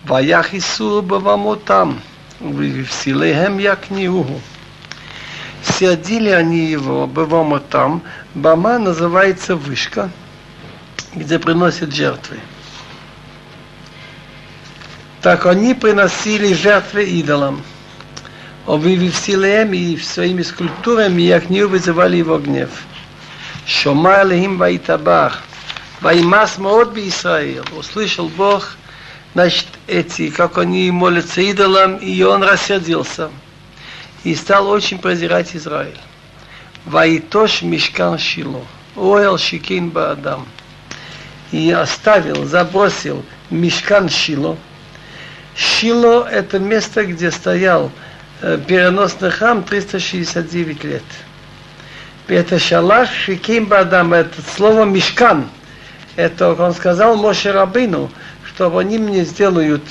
[0.04, 1.04] Ваях Исур
[1.64, 2.00] там,
[2.40, 4.40] в силехем якниуху.
[5.62, 7.06] Сердили они его
[7.58, 8.02] там,
[8.34, 10.10] Бама называется вышка,
[11.14, 12.38] где приносят жертвы.
[15.20, 17.62] Так они приносили жертвы идолам.
[18.66, 22.70] Обвив силем и своими скульптурами, не вызывали его гнев.
[23.66, 25.42] Шома Алехим Вайтабах.
[26.00, 27.64] Ваймас Моот Израил.
[27.76, 28.76] Услышал Бог,
[29.34, 33.30] значит, эти, как они молятся идолам, и он рассердился.
[34.24, 35.98] И стал очень презирать Израиль.
[36.84, 38.64] Вайтош Мишкан Шило.
[38.96, 40.46] Оэл Шикин Баадам.
[41.52, 44.58] И оставил, забросил Мишкан Шило,
[45.58, 47.90] Шило– это место, где стоял
[48.42, 51.02] э, переносный храм 369 лет.
[52.28, 55.48] Это шалаш шиким бадам, это слово мешкан.
[56.14, 58.08] Это он сказал Моше Рабину,
[58.58, 59.84] что они мне сделают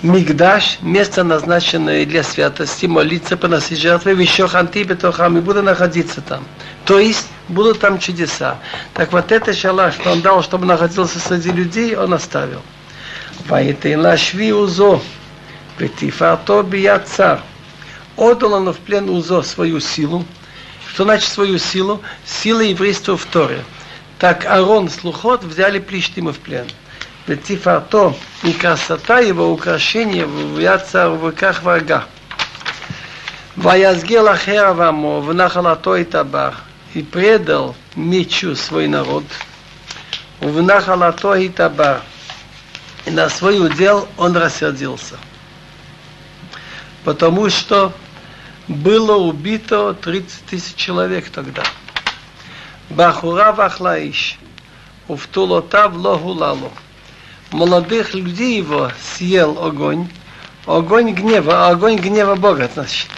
[0.00, 5.62] Мигдаш, место назначенное для святости, молиться, приносить жертвы, в еще хантибе, то храм, и буду
[5.62, 6.44] находиться там.
[6.86, 8.56] То есть будут там чудеса.
[8.94, 12.62] Так вот это шалаш, что он дал, чтобы находился среди людей, он оставил.
[13.50, 15.02] Лашви узо,
[15.78, 17.42] ветифарто бият цар.
[18.16, 20.24] Отдал он в плен узо свою силу.
[20.88, 22.00] Что значит свою силу?
[22.24, 23.62] Сила еврейства в Торе.
[24.18, 26.66] Так Арон с Лухот взяли Плештима в плен
[27.26, 32.04] летифарто, и красота его украшения в яца в руках врага.
[33.56, 36.56] Ваязгел Ахера Вамо в Нахалато и Табар
[36.92, 39.24] и предал мечу свой народ
[40.40, 42.02] в Нахалато и Табар
[43.06, 45.16] и на свой удел он рассердился
[47.04, 47.92] потому что
[48.66, 51.62] было убито 30 тысяч человек тогда.
[52.90, 54.38] Бахура вахлаиш,
[55.06, 56.72] уфтулота в лохулалу
[57.54, 60.08] молодых людей его съел огонь,
[60.66, 63.08] огонь гнева, огонь гнева Бога, значит.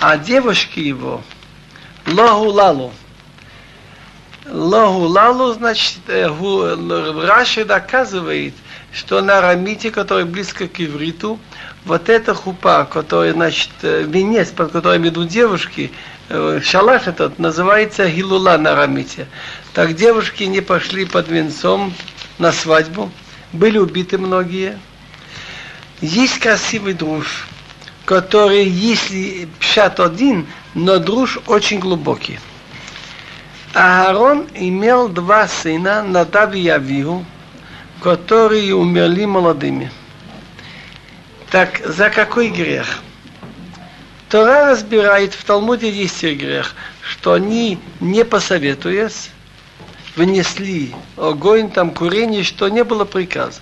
[0.00, 1.22] А девушки его,
[2.06, 2.92] лоху лалу,
[4.46, 6.26] лоху лалу, значит, э,
[7.26, 8.54] Раши доказывает,
[8.92, 11.38] что на рамите, который близко к ивриту,
[11.84, 15.92] вот эта хупа, которая, значит, э, венец, под которым идут девушки,
[16.30, 19.26] э, шалаш этот, называется гилула на рамите.
[19.74, 21.92] Так девушки не пошли под венцом
[22.38, 23.10] на свадьбу,
[23.54, 24.78] были убиты многие.
[26.00, 27.46] Есть красивый друж,
[28.04, 32.38] который, если пшат один, но друж очень глубокий.
[33.72, 37.24] Аарон имел два сына, Надав и Авиу,
[38.02, 39.90] которые умерли молодыми.
[41.50, 42.98] Так за какой грех?
[44.28, 49.30] Тора разбирает, в Талмуде есть грех, что они, не посоветуясь,
[50.16, 53.60] внесли огонь, там курение, что не было приказа.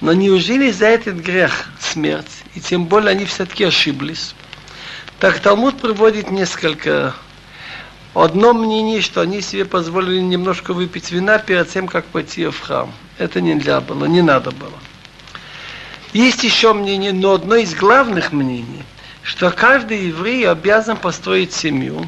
[0.00, 2.44] Но неужели за этот грех смерть?
[2.54, 4.34] И тем более они все-таки ошиблись.
[5.20, 7.14] Так Талмуд приводит несколько.
[8.14, 12.92] Одно мнение, что они себе позволили немножко выпить вина перед тем, как пойти в храм.
[13.18, 14.72] Это нельзя было, не надо было.
[16.12, 18.82] Есть еще мнение, но одно из главных мнений,
[19.22, 22.06] что каждый еврей обязан построить семью,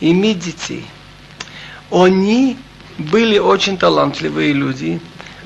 [0.00, 0.86] иметь детей.
[1.90, 2.56] Они
[3.02, 5.00] были очень талантливые люди.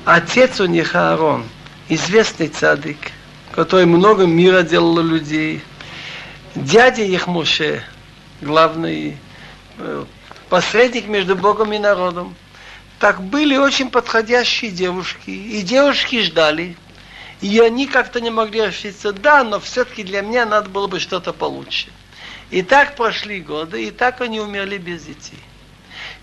[0.05, 1.43] Отец у них Аарон,
[1.89, 2.97] известный цадик,
[3.51, 5.61] который много мира делал людей.
[6.55, 7.83] Дядя их Моше,
[8.41, 9.17] главный
[9.77, 10.05] э,
[10.49, 12.35] посредник между Богом и народом.
[12.99, 15.29] Так были очень подходящие девушки.
[15.29, 16.75] И девушки ждали.
[17.41, 21.33] И они как-то не могли решиться, да, но все-таки для меня надо было бы что-то
[21.33, 21.89] получше.
[22.49, 25.39] И так прошли годы, и так они умерли без детей.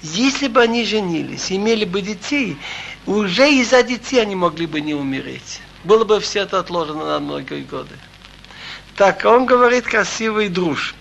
[0.05, 2.59] Если бы они женились, имели бы детей,
[3.07, 5.63] уже из-за детей они могли бы не умереть.
[5.83, 7.95] Было бы все это отложено на многие годы.
[8.97, 10.95] Так он говорит красивый друж.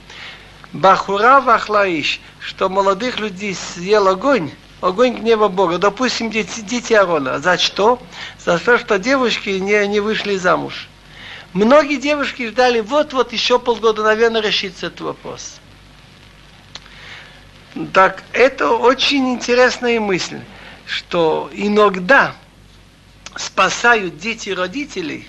[0.72, 5.80] Бахура вахлаиш, что молодых людей съел огонь, огонь гнева Бога.
[5.80, 7.40] Допустим, дети, дети Арона.
[7.40, 8.02] За что?
[8.40, 10.88] За то, что девушки не, не вышли замуж.
[11.52, 15.60] Многие девушки ждали, вот-вот еще полгода, наверное, решится этот вопрос.
[17.92, 20.42] Так это очень интересная мысль,
[20.86, 22.36] что иногда
[23.36, 25.28] спасают дети родителей,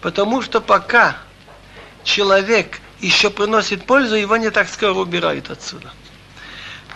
[0.00, 1.16] потому что пока
[2.04, 5.90] человек еще приносит пользу, его не так скоро убирают отсюда.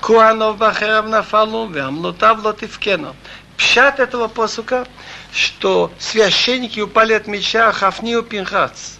[0.01, 1.69] Куанов бахерав нафалу.
[3.57, 4.87] Пшат этого посука,
[5.33, 8.99] что священники упали от меча Хафнию Пинхац.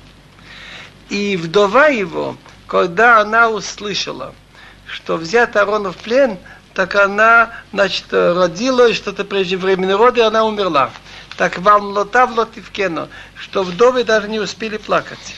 [1.09, 4.35] И вдова его, когда она услышала–
[4.87, 6.39] что взять Аарона в плен,
[6.75, 10.91] так она, значит, родила что-то преждевременные роды, и она умерла.
[11.37, 15.35] Так вам лота в лотивкено, что вдовы даже не успели плакать.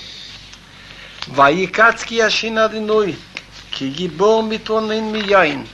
[1.27, 3.17] Ваикацкий ашин адиной,
[3.71, 5.67] кигибор митонин мияин.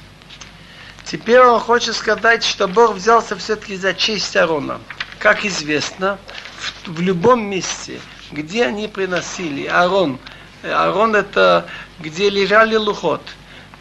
[1.05, 4.81] Теперь он хочет сказать, что Бог взялся все-таки за честь Аарона.
[5.19, 6.19] Как известно,
[6.59, 8.01] в, в любом месте,
[8.33, 10.19] где они приносили Аарон,
[10.63, 11.67] Аарон это
[12.01, 13.23] где лежали лухот–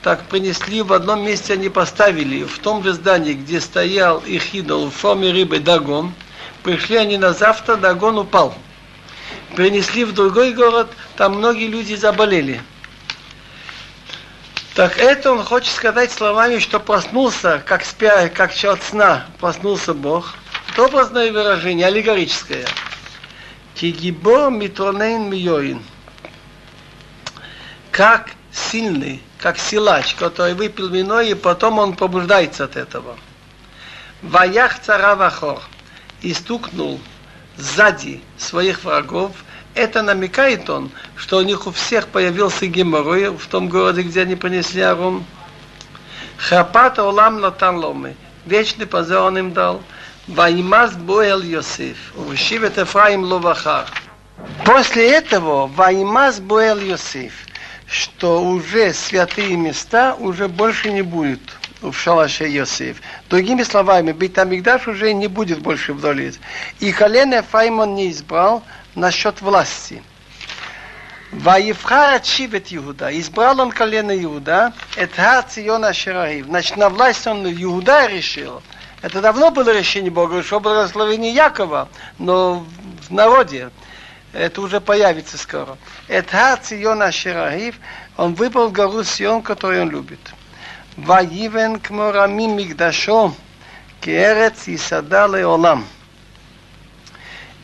[0.04, 4.90] так принесли в одном месте, они поставили, в том же здании, где стоял их идол
[4.90, 6.14] в форме рыбы Дагон,
[6.62, 8.54] пришли они на завтра, Дагон упал.
[9.56, 12.62] Принесли в другой город, там многие люди заболели.
[14.76, 20.36] Так это он хочет сказать словами, что проснулся, как спя, как от сна, проснулся Бог.
[20.70, 22.66] Это образное выражение, аллегорическое.
[23.76, 25.82] Кигибо митронейн миоин.
[27.92, 33.18] Как сильный как силач, который выпил вино, и потом он пробуждается от этого.
[34.22, 35.60] Ваях цара вахор,
[36.22, 36.98] и стукнул
[37.58, 39.32] сзади своих врагов,
[39.76, 44.38] это намекает он, что у них у всех появился геморрой в том городе, где они
[44.38, 45.26] принесли Арон.
[46.38, 48.16] Хапата улам натан ломы.
[48.46, 49.84] Вечный позор он им дал.
[50.28, 51.98] Ваймаз боэл Йосиф.
[52.16, 53.88] Увышивет Ефраим ловахар.
[54.64, 57.34] После этого Ваймаз боэл Йосиф
[57.88, 61.40] что уже святые места уже больше не будет
[61.82, 63.02] в шалаше Йосиф.
[63.30, 66.34] Другими словами, Битамигдаш уже не будет больше вдали.
[66.80, 68.64] И колено Файмон не избрал
[68.96, 70.02] насчет власти.
[71.32, 73.10] Ваевха отшивет Иуда.
[73.20, 74.72] Избрал он колено Иуда.
[74.96, 76.46] Это Циона Шираив.
[76.46, 78.62] Значит, на власть он Иуда решил.
[79.02, 82.66] Это давно было решение Бога, что благословение Якова, но
[83.10, 83.70] в народе
[84.34, 85.78] это уже появится скоро.
[86.08, 87.76] Это Циона Ширагив,
[88.18, 90.20] он выбрал гору Сион, которую он любит.
[90.98, 93.34] Ваивен кморамим мигдашо,
[94.02, 95.86] керец и садале олам.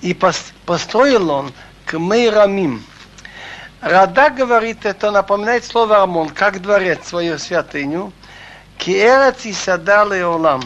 [0.02, 1.52] И построил он
[1.86, 2.84] к Мейрамим.
[3.82, 8.14] Рада говорит, это напоминает слово Амон, как дворец, свою святыню.
[8.78, 10.62] Киерец и садале олам.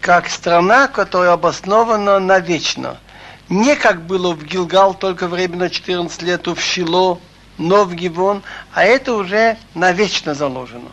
[0.00, 2.98] Как страна, которая обоснована навечно–
[3.48, 7.20] не как было в Гилгал, только временно 14 лет, в Шило,
[7.58, 8.42] но в Гивон,
[8.72, 10.90] а это уже навечно заложено.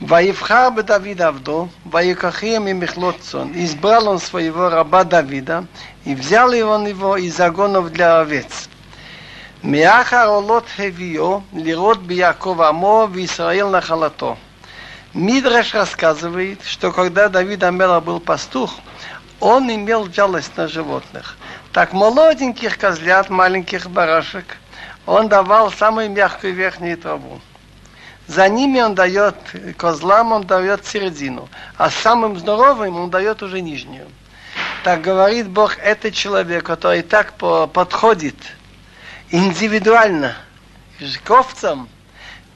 [0.00, 5.66] Ваевхар бы Давид Авдо, Ваекахием и Михлотсон, избрал он своего раба Давида,
[6.04, 8.68] и взял он его из загонов для овец.
[9.62, 14.36] Мяхар олот хевио, лирот биякова Амо, в Израил нахалато.
[15.14, 18.74] Мидраш рассказывает, что когда Давид Амела был пастух,
[19.44, 21.36] он имел жалость на животных.
[21.70, 24.56] Так молоденьких козлят, маленьких барашек,
[25.04, 27.42] он давал самую мягкую верхнюю траву.
[28.26, 29.34] За ними он дает,
[29.76, 34.08] козлам он дает середину, а самым здоровым он дает уже нижнюю.
[34.82, 38.36] Так говорит Бог, это человек, который так подходит
[39.28, 40.36] индивидуально
[41.22, 41.90] к овцам,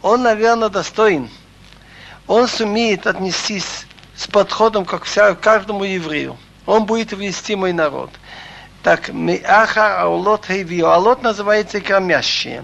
[0.01, 1.29] он, наверное, достоин.
[2.27, 3.87] Он сумеет отнестись
[4.17, 6.39] с подходом, как вся, каждому еврею
[6.69, 8.11] он будет вести мой народ.
[8.83, 10.91] Так, Миаха Аулот Хейвио.
[10.91, 12.63] Аулот называется кормящие.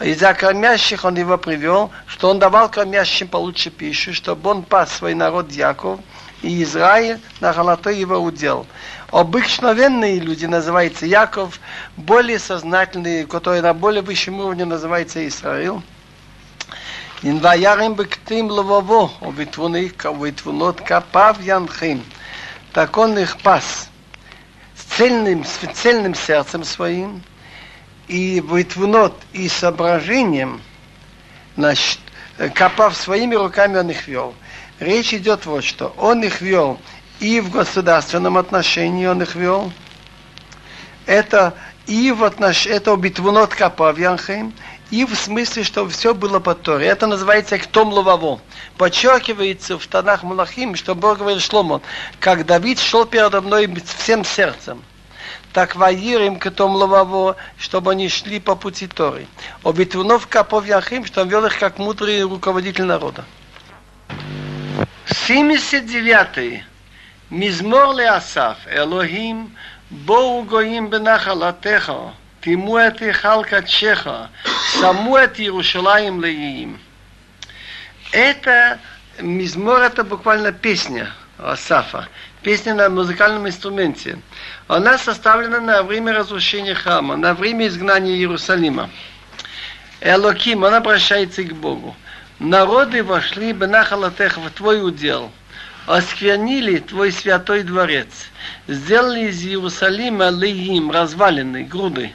[0.00, 5.14] Из-за кормящих он его привел, что он давал кормящим получше пищу, чтобы он пас свой
[5.14, 5.98] народ Яков,
[6.42, 8.66] и Израиль на золотой его удел.
[9.10, 11.58] Обыкновенные люди называются Яков,
[11.96, 15.80] более сознательные, которые на более высшем уровне называются Израиль.
[17.22, 22.04] Инваярим бектим ловово, обитвуны, обитвунот капав янхим
[22.72, 23.88] так он их пас
[24.76, 27.22] с цельным, с цельным сердцем своим
[28.08, 30.60] и вытвунот и соображением,
[31.56, 31.98] значит,
[32.54, 34.34] копав своими руками он их вел.
[34.78, 35.94] Речь идет вот что.
[35.98, 36.78] Он их вел
[37.20, 39.72] и в государственном отношении он их вел.
[41.06, 41.54] Это
[41.86, 42.66] и в отнош...
[42.66, 44.54] это битвунот капав Янхейм,
[44.90, 46.86] и в смысле, что все было по Торе.
[46.86, 48.40] Это называется Ктом Лававо.
[48.76, 51.80] Подчеркивается в Танах Мулахим, что Бог говорит Шломо,
[52.18, 54.82] как Давид шел передо мной всем сердцем.
[55.52, 59.26] Так воирим к тому лававо, чтобы они шли по пути Торы.
[59.64, 63.24] Обитвунов капов яхим, что он вел их как мудрый руководитель народа.
[65.26, 66.62] 79.
[67.30, 69.56] Мизмор Леасаф, Элохим,
[69.90, 74.07] Боу Гоим Бенахалатеха, טימו את היכל קדשך,
[74.79, 76.77] שמו את Иерушалаем леим.
[78.11, 78.79] Это
[79.19, 82.07] мизмор, это буквально песня Асафа,
[82.43, 84.19] песня на музыкальном инструменте.
[84.67, 88.89] Она составлена на время разрушения храма, на время изгнания Иерусалима.
[90.01, 91.95] Элоким, он обращается к Богу.
[92.39, 95.31] Народы вошли бы на халатех в твой удел,
[95.87, 98.07] осквернили твой святой дворец,
[98.67, 102.13] сделали из Иерусалима леим, разваленный, груды.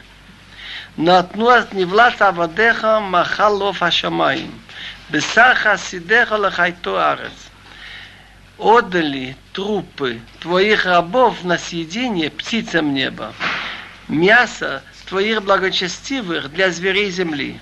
[0.99, 4.51] נתנו אז נבלת עבדיך מחל עוף השמיים,
[5.11, 7.51] בשר חסידיך לחייתו הארץ.
[8.61, 13.33] Отдали трупы твоих рабов на съедение птицам неба,
[14.07, 17.59] мясо твоих благочестивых для зверей земли.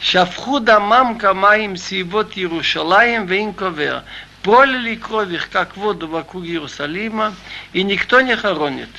[0.00, 4.02] Шафху дамам камаим сивот Иерушалаем вейнковер.
[4.42, 7.34] Пролили кровь их, как воду вокруг Иерусалима,
[7.72, 8.90] и никто не хоронит.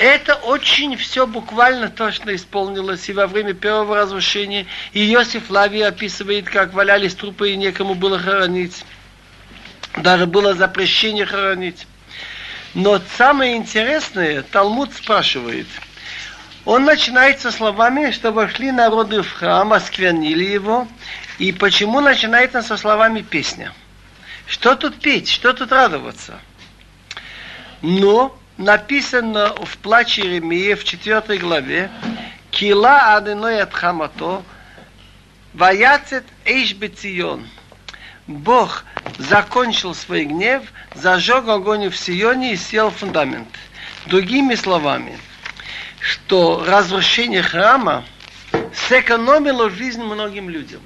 [0.00, 4.64] Это очень все буквально точно исполнилось и во время первого разрушения.
[4.94, 8.82] И Иосиф Лави описывает, как валялись трупы и некому было хоронить.
[9.98, 11.86] Даже было запрещение хоронить.
[12.72, 15.66] Но самое интересное, Талмуд спрашивает.
[16.64, 20.88] Он начинается словами, что вошли народы в храм, осквернили его.
[21.38, 23.74] И почему начинается со словами песня?
[24.46, 26.40] Что тут петь, что тут радоваться?
[27.82, 31.90] Но написано в плаче Иеремии в 4 главе,
[32.50, 34.42] Кила аденой от хамато,
[35.54, 37.48] ваяцет эйш бецион.
[38.26, 38.84] Бог
[39.18, 40.62] закончил свой гнев,
[40.94, 43.48] зажег огонь в Сионе и сел фундамент.
[44.06, 45.18] Другими словами,
[45.98, 48.04] что разрушение храма
[48.88, 50.82] сэкономило жизнь многим людям.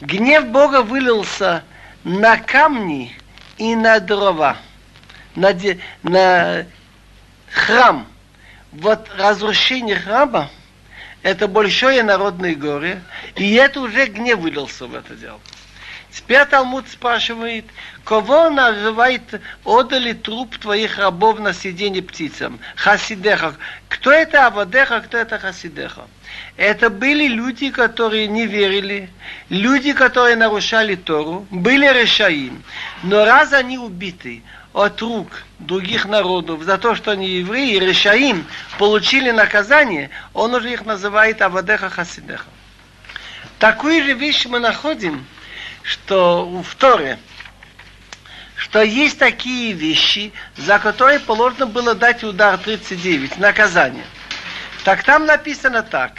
[0.00, 1.62] Гнев Бога вылился
[2.04, 3.14] на камни
[3.58, 4.56] и на дрова,
[5.36, 5.54] на,
[6.02, 6.66] на
[7.52, 8.06] храм.
[8.72, 10.50] Вот разрушение храма–
[11.22, 13.02] это большое народное горе,
[13.36, 15.40] и это уже гнев вылился в это дело.
[16.10, 17.64] Теперь Талмуд спрашивает,
[18.04, 19.22] кого называет,
[19.64, 22.60] отдали труп твоих рабов на сиденье птицам?
[22.76, 23.54] Хасидеха.
[23.88, 26.02] Кто это Авадеха, кто это Хасидеха?
[26.58, 29.08] Это были люди, которые не верили,
[29.48, 32.62] люди, которые нарушали Тору, были решаим.
[33.02, 34.42] Но раз они убиты
[34.72, 38.46] от рук других народов за то, что они евреи, решаим,
[38.78, 42.46] получили наказание, он уже их называет Авадеха Хасидеха.
[43.58, 45.24] Такую же вещь мы находим–
[45.82, 47.18] что в Торе,
[48.56, 54.04] что есть такие вещи, за которые положено было дать удар 39, наказание.
[54.84, 56.12] Так там написано так.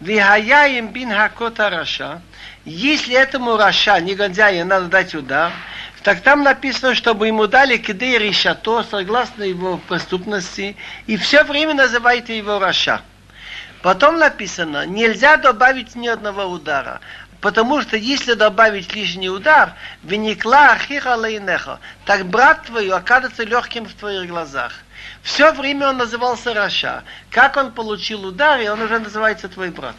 [0.00, 2.22] Вихаяем бин хакота раша.
[2.64, 5.52] Если этому раша, негодяю, надо дать удар,
[6.02, 10.76] так там написано, чтобы ему дали кидей решато, согласно его преступности,
[11.06, 13.02] и все время называйте его раша.
[13.82, 17.00] Потом написано, нельзя добавить ни одного удара.
[17.40, 23.94] Потому что если добавить лишний удар, веникла ахиха лейнеха, так брат твой окажется легким в
[23.94, 24.72] твоих глазах.
[25.22, 27.02] Все время он назывался Раша.
[27.30, 29.96] Как он получил удар, и он уже называется твой брат.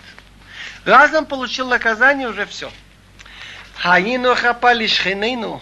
[0.85, 2.71] Раз он получил наказание, уже все.
[3.77, 5.61] Хаину хапали шхинейну,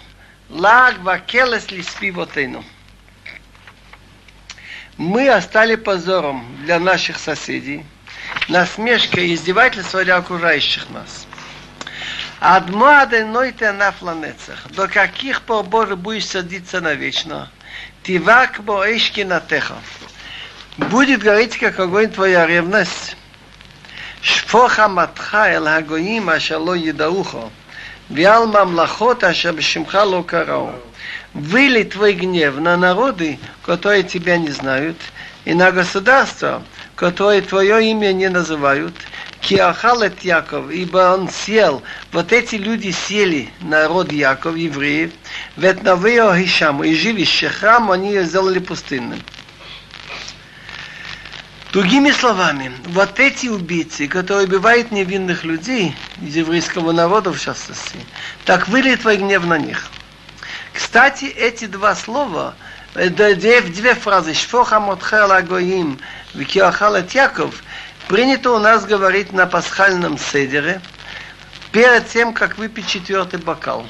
[0.50, 2.64] лаг вакелес ли спивотейну.
[4.97, 7.86] Мы остали позором для наших соседей,
[8.50, 11.26] насмешкой и издевательством для окружающих нас.
[12.39, 14.68] Адмуады нойте на фланецах.
[14.72, 17.52] До каких пор, Боже, будешь садиться навечно?
[18.04, 19.76] Тивак боэшки на теха.
[20.78, 23.18] Будет гореть, как огонь, твоя ревность.
[24.22, 27.50] Шфоха матха эл хагоим ашало едаухо.
[28.10, 30.74] Виал мамлахота шабшимха локарау.
[31.36, 34.97] Выли твой гнев на народы, которые тебя не знают,
[35.45, 36.64] и на государства,
[36.95, 38.95] которые твое имя не называют.
[39.41, 45.12] Киахалет Яков, ибо он сел, вот эти люди сели, народ Яков, евреев,
[45.55, 49.22] ведь на Хишам, и жилище храм они сделали пустынным.
[51.72, 57.99] Другими словами, вот эти убийцы, которые убивают невинных людей из еврейского народа в частности,
[58.45, 59.88] так выли твой гнев на них.
[60.74, 62.55] Кстати, эти два слова,
[62.95, 65.99] две, две фразы, «Шфоха мотхел агоим»
[66.34, 67.63] «Викиахалет Яков»,
[68.09, 70.82] Принято у нас говорить на пасхальном седере
[71.72, 73.86] перед тем, как выпить четвертый бокал.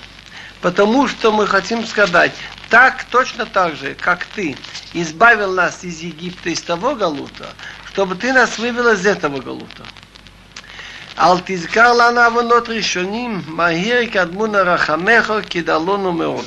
[0.62, 2.34] Потому что мы хотим сказать,
[2.70, 4.58] так, точно так же, как ты
[4.94, 7.50] избавил нас из Египта, из того галута,
[7.86, 9.84] чтобы ты нас вывел из этого галута.
[11.16, 16.46] Алтизкар лана авонот решоним, махир кадмуна рахамехо кидалону меот.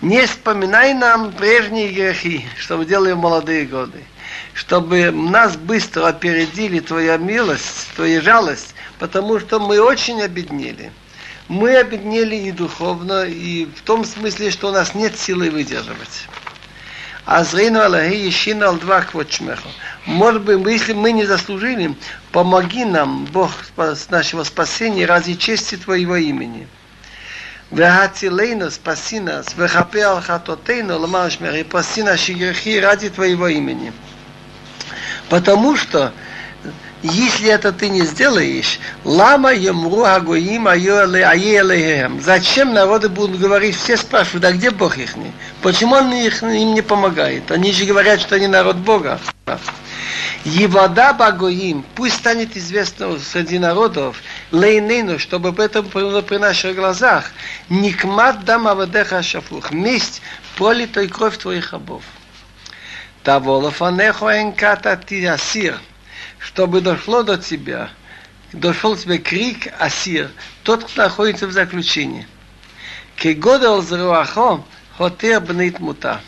[0.00, 4.04] Не вспоминай нам прежние грехи, что мы делали в молодые годы,
[4.52, 10.92] чтобы нас быстро опередили твоя милость, твоя жалость, потому что мы очень обеднели
[11.52, 16.26] мы обеднели и духовно, и в том смысле, что у нас нет силы выдерживать.
[17.26, 19.68] А зрейну Аллахи ешина алдва квочмеху.
[20.06, 21.94] Может быть, если мы не заслужили,
[22.32, 23.52] помоги нам, Бог
[24.08, 26.66] нашего спасения, ради чести Твоего имени.
[27.70, 33.92] Вехацилейну, спаси нас, вехапе алхатотейну, ламашмер, и спаси наши грехи ради Твоего имени.
[35.28, 36.14] Потому что
[37.02, 42.20] если это ты не сделаешь, лама емру агоим аелеем.
[42.20, 45.14] Зачем народы будут говорить, все спрашивают, а где Бог их?
[45.62, 47.50] Почему он их, им не помогает?
[47.50, 49.20] Они же говорят, что они народ Бога.
[50.44, 54.16] Евода Багоим, пусть станет известно среди народов,
[54.50, 57.30] лейнейну, чтобы об этом было при наших глазах,
[57.68, 60.20] никмат дам авадеха шафух, месть
[60.56, 62.02] пролитой кровь твоих рабов.
[63.22, 65.78] Того лафанехо энката ти асир,
[66.42, 67.90] чтобы дошло до тебя,
[68.52, 70.30] дошел тебе крик асир,
[70.64, 72.26] тот, кто находится в заключении.
[73.16, 74.64] Кегодал зруахо,
[74.98, 76.20] хотер бнит мута.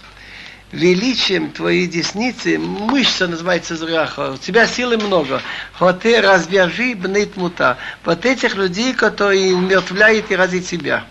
[0.71, 5.43] Величием твоей десницы, мышца называется зруаха, у тебя силы много.
[5.73, 7.79] Хотер развяжи бнит мута.
[8.05, 11.05] Вот этих людей, которые умертвляют и ради тебя.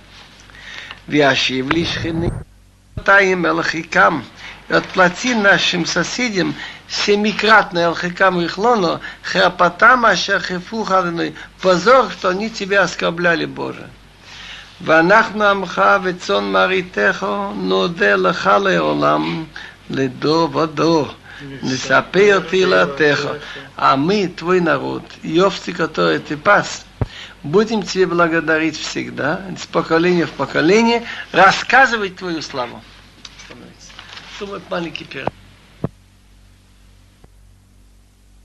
[1.07, 1.97] Вящи в лишь
[4.69, 6.55] отплати нашим соседям
[6.92, 13.86] семикратно Элхикам Ихлону, храпатам Ашахифу Хадной, позор, что они тебя оскорбляли, Боже.
[14.80, 19.44] ואנחנו עמך וצאן מרעיתך נודה לך לעולם
[19.90, 21.14] לדור ודור.
[21.62, 23.28] נספר תהילתך,
[23.76, 26.84] а мы, твой народ, Йовцы, который ты пас,
[27.44, 32.82] будем тебе благодарить всегда, с поколения в поколение, рассказывать твою славу.
[34.40, 35.32] Думаю, маленький перерыв.